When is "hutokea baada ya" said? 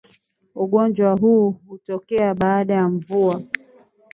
1.67-2.89